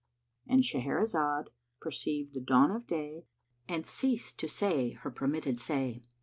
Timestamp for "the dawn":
2.33-2.71